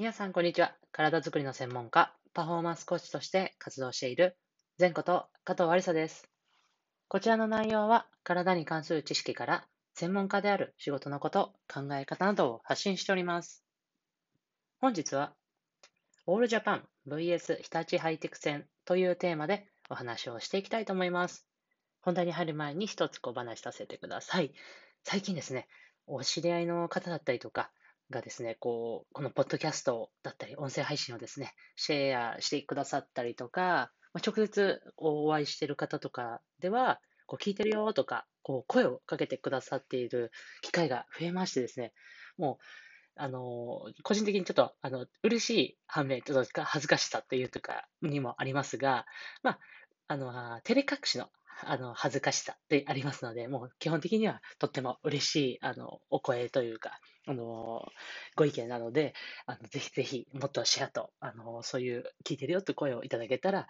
[0.00, 0.74] 皆さん、こんにちは。
[0.92, 4.34] 体づくりの専門家、パフォーマンスコーチとして活動している、
[4.78, 6.26] 前こと加藤ありさです。
[7.08, 13.62] こちらの内容は、体に関する知識から、専門家である仕事のこと、考え方などを発信しております。
[14.80, 15.34] 本日は、
[16.24, 21.46] オールジャパン VS 日立ハイテク戦というテーマでお話をしていきたいと思います。
[22.00, 24.54] 本題に入る前に一つ小話させてください。
[25.04, 25.68] 最近ですね、
[26.06, 27.70] お知り合いの方だったりとか、
[28.10, 41.92] がですね、こう、このポッドキャストだったり、音声配信をですね、シェアしてくださったりとか、まあ、直接お会いしてる方とかでは、こう聞いてるよとか、こう声をかけてくださっている機会が増えましてですね、
[42.36, 42.64] もう、
[43.16, 49.06] あの、個人的にちょっと、あの、嬉しい反面、ちょっと恥ずかしさというとかにもありますが、
[49.42, 49.58] まあ、
[50.08, 50.32] あの、
[50.64, 51.28] 照れ隠しの
[51.62, 56.98] あの、恥ずかしさでありますので、もう基本的にはとっても嬉しい、あの、お声というか、
[57.30, 57.86] あの、
[58.36, 59.14] ご意見なので、
[59.46, 63.68] あの、ぜひぜひ、もっとシェアと、あの、そういう聞いてるよって声をいただけたら、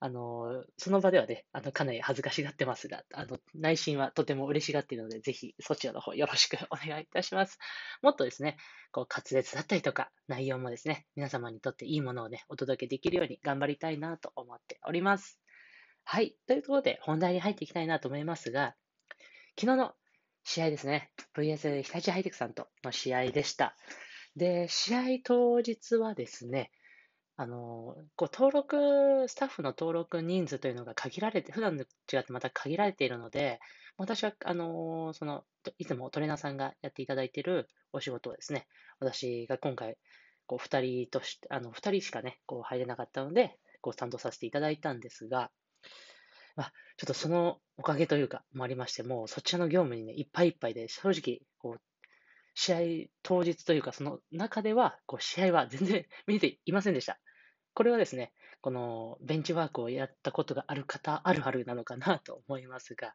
[0.00, 7.58] あの、その場ではね、あの、かなり恥ずかしがってますが、あの、内心はとても嬉しがっているので、ぜひそちらの方よろしく お願いいたします。
[8.02, 8.58] もっとですね、
[8.92, 15.40] こう、滑舌だったりとか、内容もですね、皆様にとっていいものをね、お届けできるように頑張りたいなと思っております。
[16.04, 16.36] はい。
[16.46, 18.76] ということで、本題に入っていきたいなと思いますが、
[19.58, 19.94] 昨日の
[20.44, 21.10] 試合ですね。
[21.36, 23.74] VS 日立ハイテクさんとの試合でした。
[24.36, 26.70] で、試合当日はですね、
[27.36, 31.82] あの、こう登録、スタッフの登録人数というのが限られて、普段と
[32.16, 33.58] 違ってまた限られているので、
[33.96, 35.44] 私は、あの、その、
[35.78, 38.66] いつもトレーナーさんがやっていただいているお仕事をですね、
[39.00, 39.96] 私が今回、
[40.46, 45.50] こう、二人として、あの、二人しかね、こう、入れなかったので、こう、担当させていただいたんですが、
[46.56, 51.80] まあ、ちょっとそのおかげというか、もありまして、もうそちらの業務にね、いっぱいいっぱいで、正直、こう、
[52.54, 52.78] 試合
[53.22, 57.18] 当日というか、その中では、こう、試合は全然 見えていませんでした。
[57.74, 63.14] これはですね、このベンチワークをやったことがある方、あるあるなのかなと思いますが、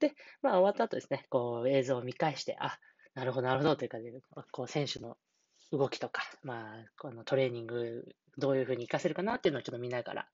[0.00, 2.78] で、まあ終わった後ですね、こう映像を見返して、あ、
[3.14, 4.20] なるほど、なるほどという感じで、
[4.50, 5.16] こう選手の
[5.70, 8.04] 動きとか、まあ、このトレーニング、
[8.36, 10.28] どういうふうに活かせるかなっていうのをちょっと見ながら、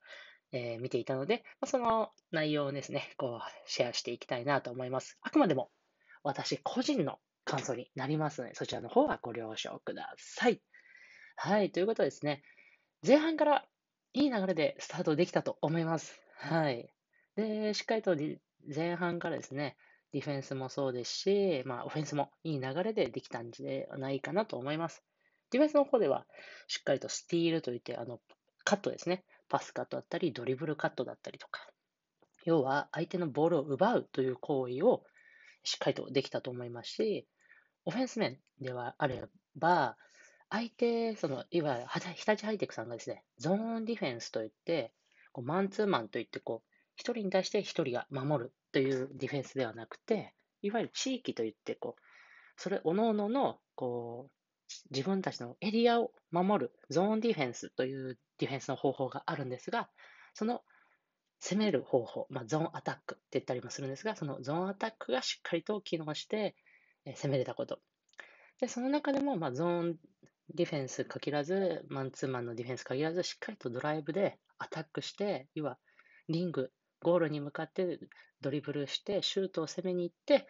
[0.53, 5.19] えー、見ていたので、まあ、その内容をですね、こう、シェアしていきたいなと思います。
[5.23, 5.71] あくまでも、
[6.23, 10.61] 私個人の感想になりますので、そちらの方はご了承ください。
[11.37, 12.43] はい、ということですね、
[13.07, 13.65] 前半から
[14.13, 16.21] いい流れでスタートできたと思います。
[16.37, 16.93] はい。
[17.37, 18.17] で、しっかりと
[18.75, 19.77] 前半からですね、
[20.13, 25.05] ディフェンスもそうですし、まあ、オフェンスもいい流れでできたんじゃないかなと思います。
[25.51, 26.27] ディフェンスの方では、
[26.67, 28.21] しっかりとスティールといって、あの、
[28.65, 29.25] カットですね。
[29.51, 31.61] パスカットだったり、ドリブルカットだったりとか、
[32.47, 35.05] 要は相手のボールを奪うという行為を
[35.63, 37.27] しっかりとできたと思いますし、
[37.85, 39.25] オフェンス面ではあれ
[39.57, 39.97] ば、
[40.49, 44.93] 相手、その、いわゆる日立ハイテクさんがですね、ゾーンディフェンスといって、
[45.33, 52.03] こうマンツーマンといって、こう、一人に対して一人が守るというディフェンスではなくて、いわゆる地域といって、こう、
[52.57, 54.33] それ、各々の、こう、
[54.91, 59.89] 自分たちのエリアを守るゾーンディフェンスというディフェンスの方法があるんですが、
[60.35, 60.63] その
[61.39, 66.57] 攻める方法、まあ、ゾーンアタックって言ったりもするんですが、そのゾーンアタックがしっかりと機能して、
[67.07, 67.81] え攻めれたこと。
[68.61, 69.97] で、その中でも、まあ、ゾーン
[70.55, 75.79] ディフェンス限らず、マンツーマンのディフェンス限らず、しっかりとドライブでアタックして、要は
[76.29, 76.71] リング、
[77.03, 77.99] ゴールに向かって
[78.43, 80.47] ドリブルして、シュートを攻めに行って、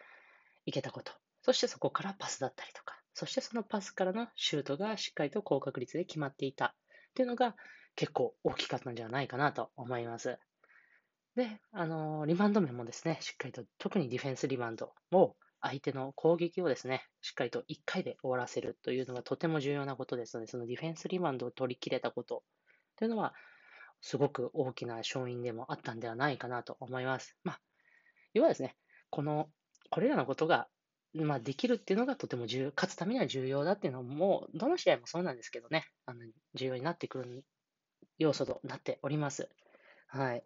[0.65, 1.11] いけたこと。
[1.41, 6.73] そしてそこからパスだったりとか、そしてそのパスからのシュートがしっかりと高確率で決まっていたっ
[7.15, 7.55] ていうのが
[7.95, 10.37] 結構大きかったんじゃないかなと思います。
[11.35, 22.43] で、あの、リバウンド面もですね、しっかりと、特にディフェンスリバウンドを相手の攻撃をですね、しっかりと1回で終わらせるというのがとても重要なことですので、そのディフェンスリバウンドを取り切れたこと
[22.97, 23.33] というのは、
[24.01, 27.37] すごく大きな勝因でもあったんではないかなと思います。
[27.43, 27.59] まあ、
[28.33, 28.75] 要はですね、
[29.09, 29.49] この、
[29.89, 30.67] これらのことが
[31.13, 36.21] まあ、できるっていうのがとても重要、勝つためには重要だっていうのも、どの試合もそうなんですけどね、あの
[36.55, 37.45] 重要になってくる
[38.21, 39.49] 要素となっております。
[40.07, 40.43] はい。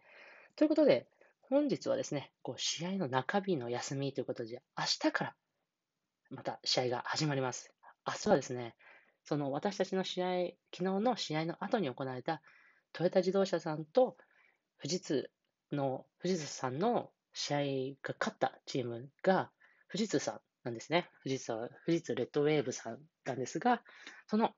[0.56, 1.08] ということで、
[1.42, 5.36] 本日はですね、こう試合の中日の休みということで、明日から
[6.30, 7.74] また試合が始まります。
[8.08, 8.76] 明日はですね、
[9.24, 10.28] その私たちの試合、
[10.74, 12.42] 昨日の試合の後に行われた
[12.94, 14.18] トヨタ自動車さんと
[14.82, 15.30] 富士通
[15.72, 17.60] の、富士通さんの試合
[18.02, 19.52] が勝ったチームが、
[19.92, 21.10] 富士通さんなんですね。
[21.24, 21.52] 富士通、
[21.86, 23.82] 富士通レッドウェーブさんなんですが、
[24.28, 24.54] その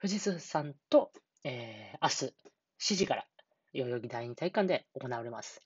[0.00, 1.12] 富士通さんと、
[1.44, 2.34] えー、明日
[2.78, 3.26] 7時から
[3.72, 5.60] 代々木第二体育館で行われます。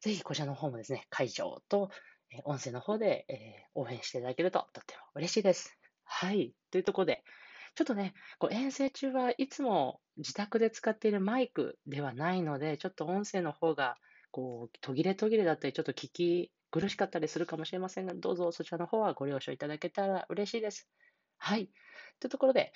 [0.00, 1.90] ぜひこちらの方もですね、会場と、
[2.30, 5.78] え、音声の方で、え、応援していただけるととっても嬉しいです。
[6.04, 6.54] はい。
[6.70, 7.22] というところで、
[7.74, 13.96] ちょっとね、こう遠征中はいつも自宅で使っているマイクではないので、ちょっと音声の方が
[14.30, 20.88] こう途切れ途切れだったり、ちょっと聞き苦しかったりするかもしれませんが、どうぞそちらの方はご了承いただけたら嬉しいです。
[21.38, 21.70] はい。
[22.20, 22.72] というところで、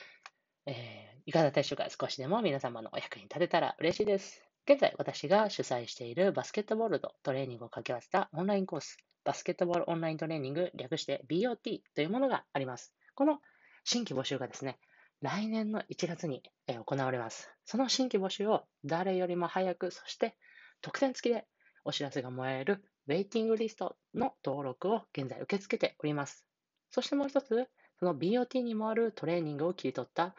[1.29, 1.87] いかがでしょうか？
[1.91, 4.43] 少しでも皆様のお役に立てたら嬉しいです。
[4.67, 12.95] 現在、私が主催しているバスケットボールとトレーニングを掛け合わせたオンラインコース、バスケットボールオンライントレーニング、略して BOT というものがあります。
[13.15, 13.41] この
[13.85, 14.79] 新規募集がですね、
[15.21, 17.51] 来年の1月に行われます。
[17.67, 20.35] その新規募集を誰よりも早く、そして
[20.81, 21.45] 特典付きで
[21.85, 26.47] お知らせがもらえるウェイティングリストの登録を現在受け付けております。
[26.91, 30.35] そしてもう一つ、その BOT にもあるトレーニングを切り取った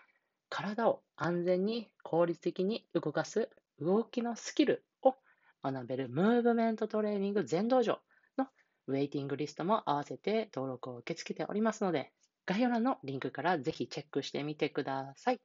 [0.50, 3.50] 体を安全に効率的に動かす
[3.80, 5.16] 動きのスキルを
[5.64, 8.00] 学べるムーブメントトレーニング全道場
[8.38, 8.48] の
[8.88, 12.12] ウェイティングリストも合わせて登録を受け付けておりますので、
[12.46, 15.40] 概要欄のリンクからぜひチェックしてみてください。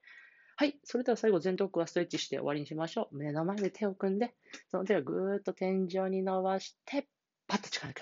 [0.57, 0.79] はい。
[0.85, 3.17] それでは最後、前頭腔はストレッチして終わりにしましょう。
[3.17, 4.35] 胸の前で手を組んで、
[4.71, 7.09] その手をぐーっと天井に伸ばして、
[7.49, 8.01] パッと力抜く。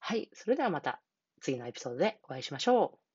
[0.00, 0.30] はい。
[0.32, 1.02] それではまた
[1.40, 3.05] 次のエピソードでお会いしましょう。